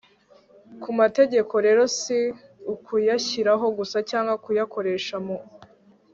ku 0.81 0.89
mategeko 0.99 1.53
rero 1.65 1.83
si 1.99 2.17
ukuyashyiraho 2.73 3.65
gusa 3.77 3.97
cyangwa 4.09 4.33
kuyakoresha 4.43 5.15
mu 5.25 5.37